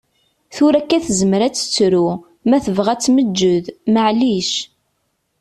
[0.53, 2.07] Tura akka tezmer ad tettru,
[2.49, 4.51] ma tebɣa ad ttmeǧǧed, maɛlic.